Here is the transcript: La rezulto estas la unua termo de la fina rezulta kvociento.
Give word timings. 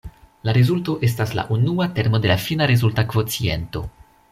La 0.47 0.53
rezulto 0.55 0.95
estas 1.07 1.33
la 1.39 1.43
unua 1.57 1.87
termo 1.99 2.23
de 2.25 2.33
la 2.33 2.39
fina 2.47 2.69
rezulta 2.73 3.07
kvociento. 3.13 3.85